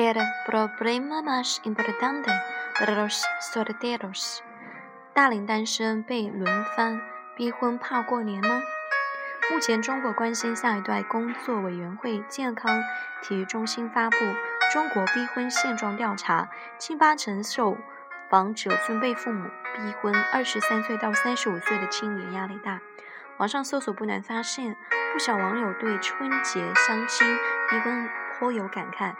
[0.00, 0.14] El
[0.46, 2.30] problema más importante
[2.78, 4.38] para los solteros，
[5.12, 7.00] 大龄单身被轮番
[7.34, 8.62] 逼婚怕过年吗？
[9.50, 12.80] 目前，中国关心下一代工作委员会健康
[13.22, 14.16] 体育中心发布
[14.72, 16.42] 《中国逼婚现状调查》，
[16.78, 17.76] 近八成受
[18.30, 20.14] 访者均被父母逼婚。
[20.32, 22.80] 二十三岁到三十五岁的青年压力大。
[23.38, 24.76] 网上搜索不难发现，
[25.12, 27.26] 不少网友对春节相亲
[27.68, 28.08] 逼婚
[28.38, 29.14] 颇有感慨。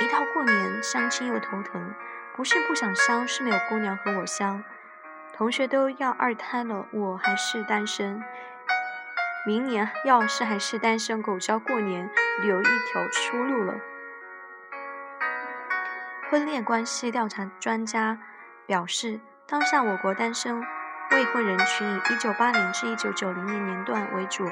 [0.00, 1.94] 一到过年，相亲又头疼，
[2.34, 4.64] 不是不想相，是没有姑娘和我相。
[5.32, 8.20] 同学都要二胎了，我还是单身。
[9.46, 12.10] 明年要是还是单身狗，就要过年
[12.42, 13.74] 留一条出路了。
[16.28, 18.18] 婚恋关系调查专家
[18.66, 20.60] 表示，当下我国单身
[21.12, 24.44] 未婚人群以一九八零至一九九零年年段为主。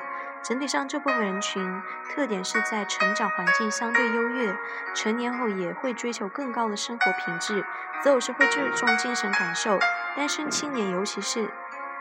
[0.42, 4.56] 整体上，这部分人群特点是在成长环境相对优越，
[4.92, 7.64] 成年后也会追求更高的生活品质，
[8.02, 9.78] 择偶时会注重精神感受。
[10.16, 11.48] 单身青年，尤其是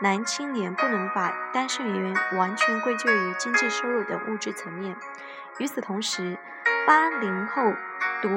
[0.00, 4.96] 男青年，不能把单身原因完全归咎于经济收入等物质层面。
[5.58, 6.36] 与此同时，
[6.84, 7.72] 八零后
[8.20, 8.28] 独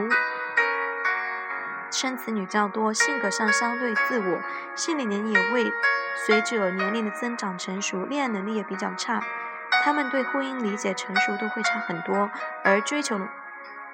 [1.89, 4.41] 生子女较多，性格上相对自我，
[4.75, 5.71] 心理年龄也会
[6.15, 9.23] 随着年龄的增长成熟，恋爱能力也比较差。
[9.85, 12.31] 他们对婚姻理解成熟度会差很多，
[12.63, 13.21] 而追求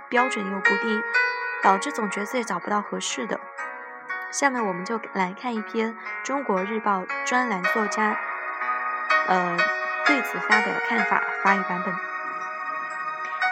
[0.07, 1.03] 标准又不低，
[1.61, 3.37] 导致总觉得自己找不到合适的。
[4.31, 8.17] 下面我们就来看一篇《中国日报》专栏作家
[9.27, 9.57] 呃
[10.05, 11.93] 对此发表的看法，法语版本。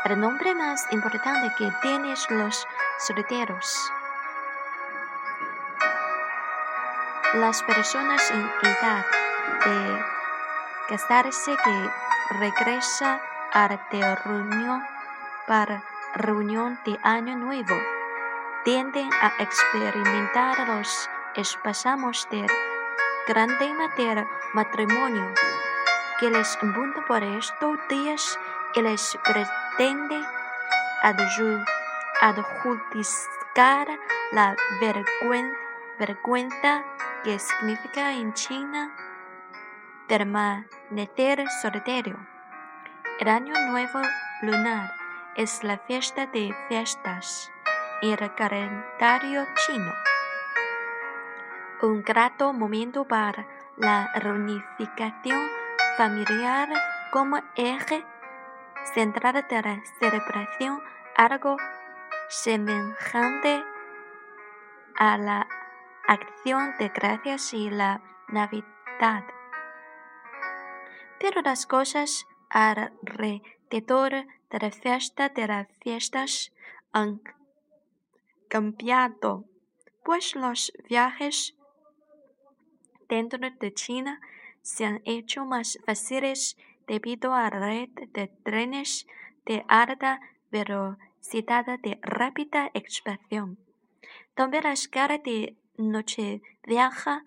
[0.06, 2.66] El nombre más importante que tienen los
[3.00, 3.92] solteros,
[7.34, 9.04] las personas en edad
[9.66, 10.06] de
[10.88, 14.84] casarse que regresa a la reunión
[15.48, 15.84] para
[16.14, 17.76] reunión de Año Nuevo,
[18.64, 22.48] tienden a experimentar los espasmos del
[23.28, 25.34] gran tema del matrimonio,
[26.20, 28.40] que les apunta por estos días
[28.76, 30.22] y les pretende
[32.22, 33.88] adjudicar
[34.32, 34.56] la
[35.98, 36.84] vergüenza
[37.24, 38.92] que significa en China
[40.10, 42.18] permanecer soltero.
[43.20, 44.02] El año nuevo
[44.42, 44.92] lunar
[45.36, 47.52] es la fiesta de fiestas
[48.02, 49.94] en el calendario chino.
[51.84, 55.48] Un grato momento para la reunificación
[55.96, 56.70] familiar
[57.12, 58.04] como eje
[58.96, 60.82] central de la celebración,
[61.16, 61.56] algo
[62.30, 63.64] semejante
[64.96, 65.48] a la
[66.08, 69.39] acción de gracias y la Navidad
[71.20, 74.12] pero las cosas alrededor
[74.50, 76.52] de la fiesta de las fiestas
[76.92, 77.22] han
[78.48, 79.46] cambiado,
[80.04, 81.56] pues los viajes
[83.08, 84.22] dentro de China
[84.62, 86.58] se han hecho más fáciles
[86.88, 89.06] debido a la red de trenes
[89.46, 90.20] de alta
[90.52, 93.60] velocidad de rápida expansión.
[94.34, 97.24] También las caras de noche viaja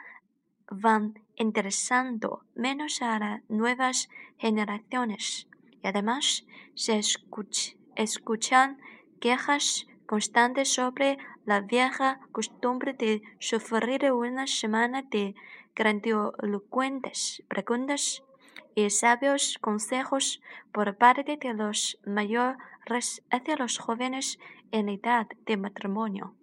[0.69, 5.49] van interesando menos a las nuevas generaciones
[5.83, 7.01] y además se
[7.97, 8.79] escuchan
[9.21, 15.35] quejas constantes sobre la vieja costumbre de sufrir una semana de
[15.75, 18.23] grandilocuentes preguntas
[18.75, 20.41] y sabios consejos
[20.73, 24.39] por parte de los mayores hacia los jóvenes
[24.71, 26.35] en edad de matrimonio.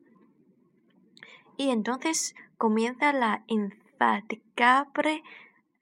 [1.57, 3.88] Y entonces comienza la infatigable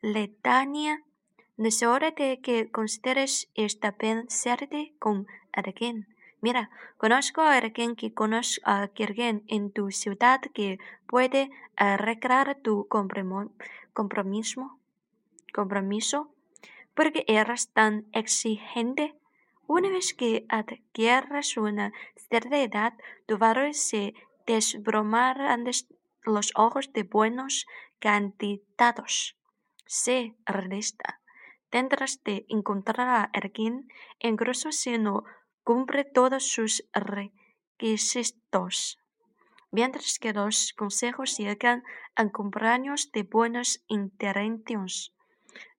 [0.01, 1.03] letania.
[1.57, 6.07] No es hora de que consideres esta pensarte con alguien.
[6.39, 12.87] Mira, conozco a alguien que conozco a alguien en tu ciudad que puede arreglar tu
[12.87, 14.77] compromiso,
[15.53, 16.29] compromiso,
[16.93, 19.15] porque eres tan exigente.
[19.65, 21.91] Una vez que adquieras una
[22.29, 22.93] cierta edad,
[23.25, 24.13] tu valor se
[24.45, 25.57] desbromará
[26.27, 27.65] los ojos de buenos
[27.99, 29.37] candidatos.
[29.85, 31.21] Sé realista.
[31.69, 33.87] Tendrás de encontrar a alguien,
[34.19, 35.23] incluso si no
[35.63, 38.99] cumple todos sus requisitos.
[39.71, 41.83] Mientras que los consejos llegan
[42.15, 45.13] a cumpleaños de buenas intenciones.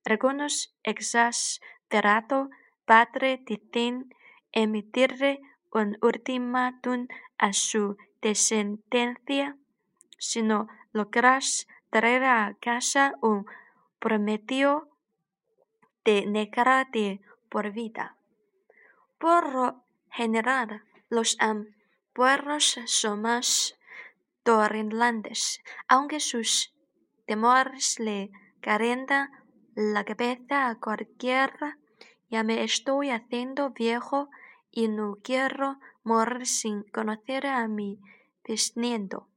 [0.05, 2.49] Algunos exasperados
[2.85, 4.15] padre dicen
[4.53, 5.41] emitirle
[5.73, 7.09] un ultimátum
[7.39, 9.56] a su descendencia
[10.19, 13.47] si no logras traer a casa un
[13.99, 14.88] prometido
[16.05, 18.17] de negra de por vida.
[19.19, 21.75] Por lo general, los han
[22.12, 23.79] pueblos son más
[24.43, 26.75] tolerantes, aunque sus
[27.26, 28.31] temores le
[28.61, 29.31] calientan
[29.75, 31.79] la cabeza a cualquiera.
[32.31, 34.29] Ya me estoy haciendo viejo
[34.70, 38.00] y no quiero morir sin conocer a mi
[38.44, 39.28] bisnieto.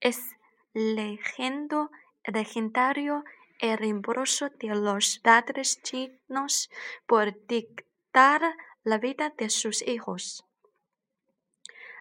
[0.00, 0.36] Es
[0.74, 1.90] legendo,
[2.24, 3.24] legendario
[3.58, 6.70] el impulso de los padres chinos
[7.06, 8.54] por dictar
[8.84, 10.44] la vida de sus hijos.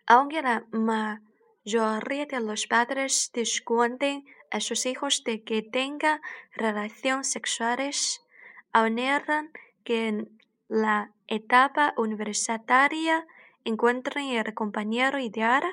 [0.05, 6.21] Aunque la mayoría de los padres discuten a sus hijos de que tengan
[6.53, 8.21] relaciones sexuales,
[8.71, 9.51] anelan
[9.83, 13.25] que en la etapa universitaria
[13.65, 15.63] encuentren el compañero ideal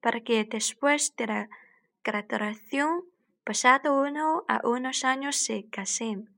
[0.00, 1.48] para que después de la
[2.04, 3.04] graduación,
[3.44, 6.28] pasado uno a unos años, se casen.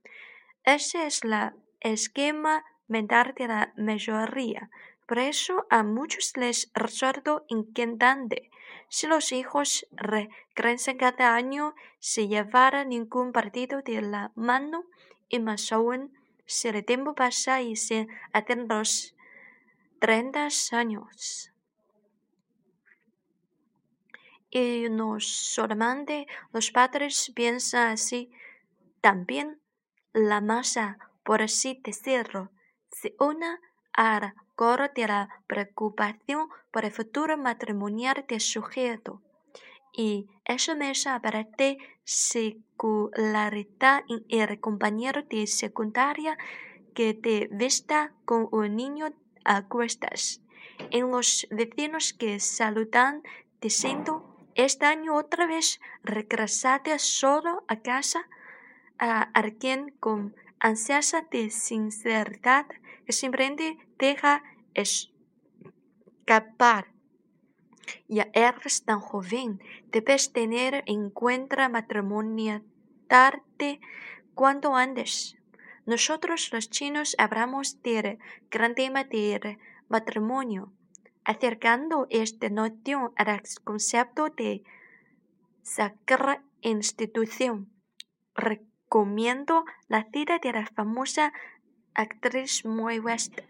[0.65, 4.71] Ese es el esquema mental de la mayoría.
[5.07, 8.51] Por eso a muchos les resulta inquietante
[8.89, 14.85] si los hijos regresan cada año sin llevar ningún partido de la mano
[15.29, 16.13] y más aún
[16.47, 19.15] si el tiempo pasa y sin hacer los
[20.01, 21.53] 30 años.
[24.51, 28.31] Y no solamente los padres piensan así,
[29.01, 29.61] también
[30.13, 32.51] la masa, por así decirlo,
[32.91, 33.59] se une
[33.93, 39.23] al coro de la preocupación por el futuro matrimonial del sujeto.
[39.93, 46.37] Y eso me aparece secularidad en el compañero de secundaria
[46.95, 49.13] que te vista con un niño
[49.45, 50.43] a cuestas,
[50.91, 53.23] en los vecinos que saludan
[53.61, 54.26] diciendo
[54.57, 58.27] este año otra vez regresaste solo a casa
[58.99, 62.67] a alguien con ansias de sinceridad
[63.05, 64.43] que simplemente deja
[66.25, 66.87] escapar.
[68.09, 69.61] Ya eres tan joven,
[69.93, 73.81] debes tener en cuenta matrimoniarte
[74.35, 75.37] cuanto antes.
[75.85, 78.19] Nosotros los chinos hablamos del
[78.51, 79.07] gran tema
[79.89, 80.73] matrimonio
[81.27, 84.63] acercando esta noción al concepto de
[85.63, 87.69] sacra institución.
[88.37, 91.33] Recomiendo la cita de la famosa
[91.95, 93.41] actriz Mae West.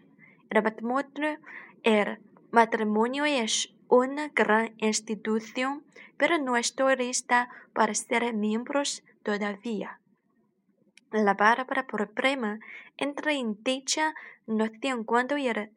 [0.49, 1.39] El matrimonio,
[1.83, 2.17] el
[2.49, 5.85] matrimonio es una gran institución,
[6.17, 10.01] pero no estoy lista para ser miembros todavía.
[11.11, 12.59] La palabra problema
[12.97, 14.15] entra en dicha
[14.47, 15.69] noción cuando el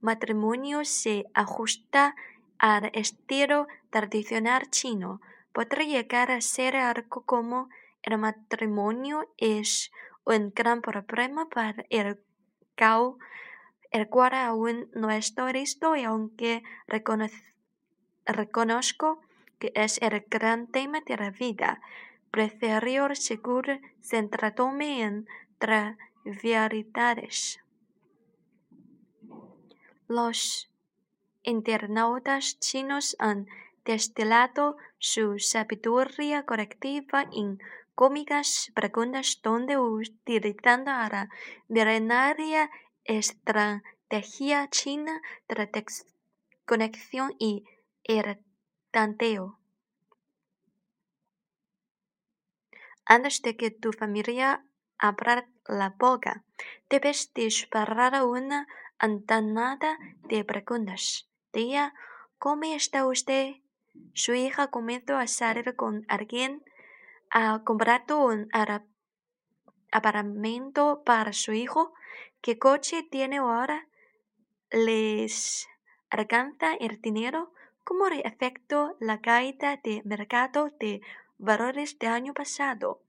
[0.00, 2.14] matrimonio se ajusta
[2.58, 5.20] al estilo tradicional chino,
[5.52, 7.68] podría llegar a ser algo como
[8.02, 9.90] el matrimonio es
[10.24, 12.20] un gran problema para el,
[13.90, 16.62] el cual aún no estoy listo y aunque
[18.26, 19.20] reconozco
[19.58, 21.80] que es el gran tema de la vida,
[22.30, 25.26] prefiero seguro centrándome en
[25.58, 27.58] trivialidades.
[30.08, 30.70] Los
[31.42, 33.46] internautas chinos han
[33.84, 37.58] destilado su sabiduría colectiva en
[37.94, 41.28] cómicas preguntas donde utilizando la
[41.68, 42.70] milenaria
[43.04, 45.84] estrategia china de
[46.64, 47.64] conexión y
[48.04, 48.38] el
[48.90, 49.58] tanteo.
[53.04, 54.64] Antes de que tu familia
[54.96, 56.44] abra la boca,
[56.88, 58.66] debes disparar una
[58.98, 61.28] andanada de preguntas.
[61.50, 61.94] Tía,
[62.38, 63.56] ¿cómo está usted?
[64.14, 66.64] Su hija comenzó a salir con alguien.
[67.30, 68.48] ¿Ha comprado un
[69.90, 71.94] apartamento para su hijo?
[72.40, 73.88] ¿Qué coche tiene ahora?
[74.70, 75.68] ¿Les
[76.10, 77.52] alcanza el dinero?
[77.84, 81.00] ¿Cómo efecto la caída de mercado de
[81.38, 83.02] valores del año pasado?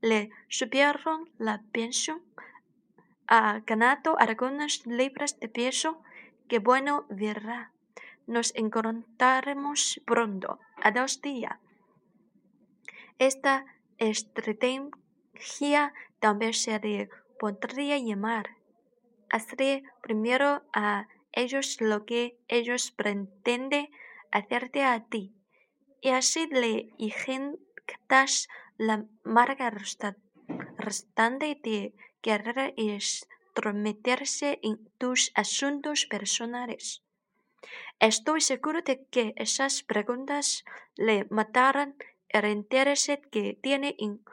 [0.00, 2.22] ¿Le subieron la pensión?
[3.28, 6.02] Ha ganado algunas libras de peso.
[6.48, 7.72] que bueno verá.
[8.26, 10.60] Nos encontraremos pronto.
[10.82, 11.58] A dos días.
[13.18, 13.64] Esta
[13.98, 18.56] estrategia también se le podría llamar.
[19.30, 23.90] Hazle primero a ellos lo que ellos pretenden
[24.30, 25.34] hacerte a ti.
[26.00, 29.72] Y así le inyectas la marca
[30.76, 31.94] restante de
[32.26, 32.74] querer
[33.72, 37.02] meterse en tus asuntos personales.
[38.00, 40.64] Estoy seguro de que esas preguntas
[40.96, 41.94] le matarán
[42.28, 44.24] el interés que tiene en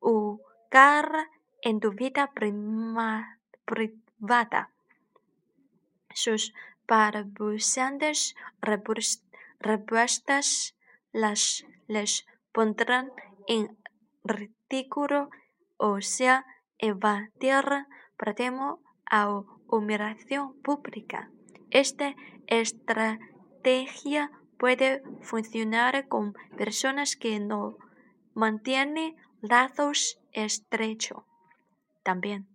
[0.00, 1.28] jugar
[1.60, 2.32] en tu vida
[3.66, 4.70] privada.
[6.14, 6.54] Sus
[6.88, 8.34] balbuceantes
[9.60, 10.74] respuestas
[11.12, 13.12] las les pondrán
[13.46, 13.76] en
[14.24, 15.30] ridículo
[15.80, 16.44] o sea
[16.78, 17.86] evadir
[18.18, 21.30] pretemo a humillación pública.
[21.70, 22.14] Esta
[22.46, 27.78] estrategia puede funcionar con personas que no
[28.34, 31.24] mantienen lazos estrechos.
[32.02, 32.46] También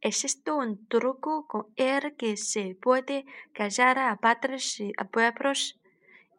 [0.00, 5.78] existe un truco con el que se puede callar a padres y a pueblos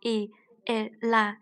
[0.01, 0.31] y
[0.65, 1.39] eh, la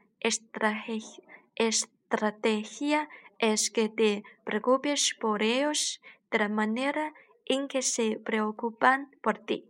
[1.55, 3.09] estrategia
[3.41, 7.13] es que te preocupes por ellos de la manera
[7.45, 9.65] en que se preocupan por ti.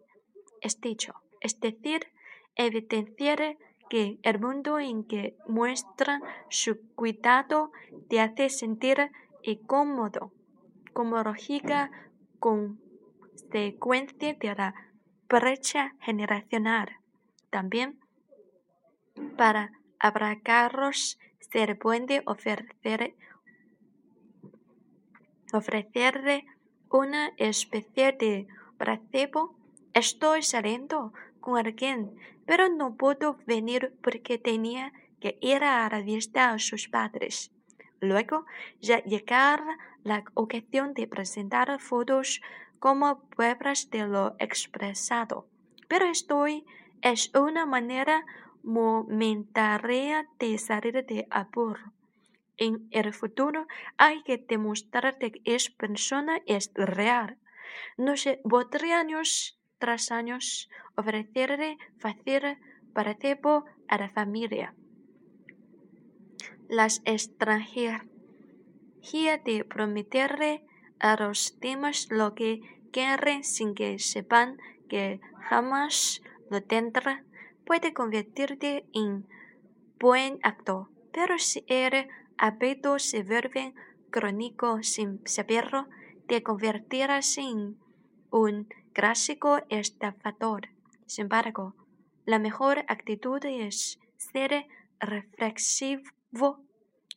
[0.62, 2.08] Es dicho, es decir,
[2.56, 3.58] evidenciar
[3.90, 7.72] que el mundo en que muestran su cuidado
[8.10, 9.10] te hace sentir
[9.42, 10.32] incómodo
[10.94, 11.90] como lógica
[12.40, 14.76] consecuencia de la
[15.30, 16.98] brecha generacional.
[17.50, 18.00] También
[19.38, 23.16] para abracarlos se puede ofrecer,
[25.52, 26.46] ofrecerle
[26.90, 29.56] una especie de placebo.
[29.94, 32.16] Estoy saliendo con alguien,
[32.46, 37.52] pero no puedo venir porque tenía que ir a la vista a sus padres.
[38.00, 38.46] Luego
[38.82, 42.42] ya llegará la ocasión de presentar fotos
[42.80, 45.48] como pruebas de lo expresado.
[45.88, 46.66] Pero estoy
[47.02, 48.26] es una manera
[48.64, 51.94] momentánea de salir de apuro.
[52.62, 53.66] En el futuro
[53.98, 57.40] hay que demostrar que esa persona es real.
[57.98, 62.60] No se podría años tras años ofrecerle fácil
[62.94, 64.76] participar a la familia.
[66.70, 68.04] Las extranjeras
[69.44, 70.64] de prometerle
[71.00, 77.24] a los demás lo que quieren sin que sepan que jamás lo tendrá
[77.66, 79.26] puede convertirte en
[80.00, 81.66] buen actor, pero si
[82.42, 83.74] hábito se vuelve
[84.10, 85.88] crónico sin saberlo,
[86.28, 87.78] te convertirás en
[88.32, 90.70] un clásico estafador.
[91.06, 91.76] Sin embargo,
[92.26, 94.66] la mejor actitud es ser
[95.00, 96.60] reflexivo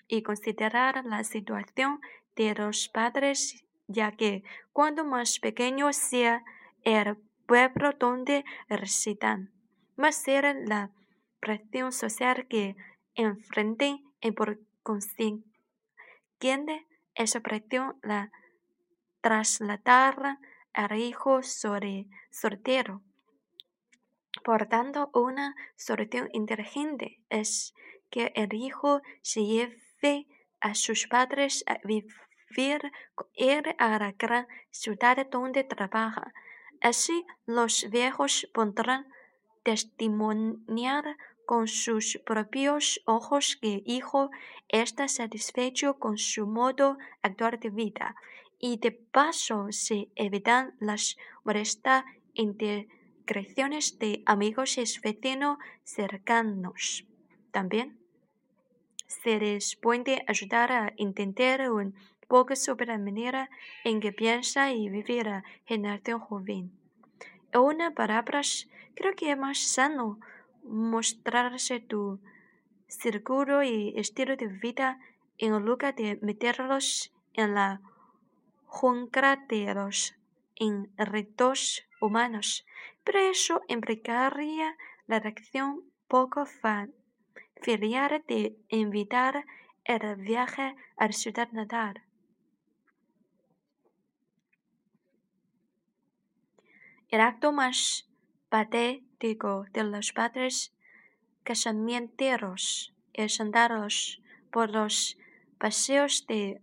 [0.07, 2.01] y considerar la situación
[2.37, 6.45] de los padres, ya que cuando más pequeño sea
[6.83, 7.17] el
[7.47, 9.51] pueblo donde residen,
[9.97, 10.91] más será la
[11.41, 12.77] presión social que
[13.15, 16.87] enfrenten y por consiguiente
[17.17, 18.31] esa presión la
[19.21, 20.39] trasladará
[20.73, 23.03] al hijo soltero.
[24.45, 27.75] Por tanto, una solución inteligente es
[28.11, 30.27] que el hijo se lleve
[30.61, 33.29] a sus padres a vivir con
[33.79, 36.35] a la gran ciudad donde trabaja.
[36.81, 39.07] Así los viejos podrán
[39.63, 44.31] testimoniar con sus propios ojos que hijo
[44.69, 48.17] está satisfecho con su modo actual de vida
[48.59, 57.05] y de paso se evitan las molestas integraciones de amigos y vecinos cercanos.
[57.51, 57.99] También
[59.07, 61.95] se les puede ayudar a entender un
[62.27, 63.51] poco sobre la manera
[63.85, 66.73] en que piensa y vive la generación joven.
[67.53, 68.41] En una palabra,
[68.95, 70.19] creo que es más sano
[70.65, 72.21] mostrarse tu
[72.89, 74.99] círculo y estilo de vida
[75.39, 77.81] en lugar de meterlos en la
[78.67, 80.15] jungla de los
[80.57, 82.67] enredos humanos,
[83.05, 89.45] pero eso implicaría la reacción poco familiar de invitar
[89.85, 92.03] el viaje a la ciudad natal.
[97.09, 98.09] El acto más
[99.25, 100.75] de los padres
[101.45, 105.17] casamenteros es andarlos por los
[105.57, 106.61] paseos de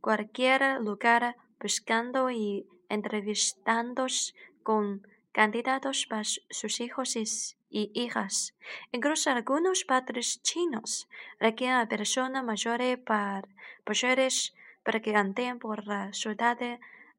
[0.00, 8.54] cualquier lugar buscando y entrevistándose con candidatos para sus hijos y hijas.
[8.90, 13.46] Incluso algunos padres chinos requieren a personas mayores para,
[13.84, 16.58] para que anden por la ciudad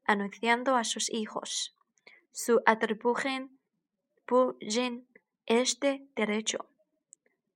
[0.04, 1.76] anunciando a sus hijos.
[2.32, 3.59] Su atribuyen
[5.46, 6.66] este derecho.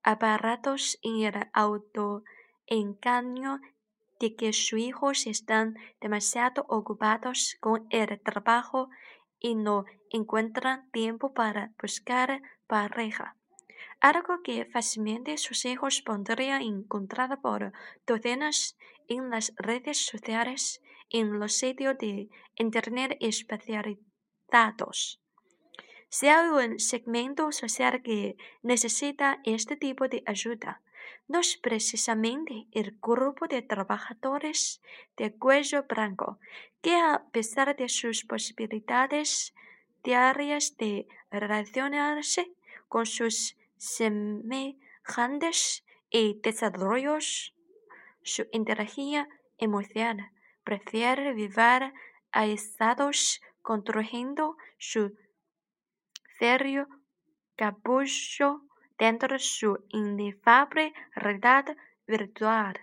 [0.03, 3.61] Aparatos en el autoengaño
[4.21, 8.91] de que sus hijos están demasiado ocupados con el trabajo
[9.39, 13.37] y no encuentran tiempo para buscar pareja.
[14.01, 17.73] Algo que fácilmente sus hijos podrían encontrar por
[18.07, 18.77] docenas
[19.09, 25.24] en las redes sociales, en los sitios de internet especializados.
[26.09, 30.81] Si hay un segmento social que necesita este tipo de ayuda,
[31.27, 34.83] no es precisamente el grupo de trabajadores
[35.17, 36.39] de cuello blanco,
[36.83, 39.55] que a pesar de sus posibilidades
[40.03, 42.53] diarias de relacionarse
[42.89, 47.55] con sus semejantes y desarrollos
[48.23, 50.31] su inteligencia emocional,
[50.63, 51.95] prefiere vivir
[52.33, 55.17] aislados construyendo su
[56.45, 56.87] serio
[57.57, 58.61] capullo
[58.99, 61.65] dentro de su inefable realidad
[62.07, 62.79] virtual.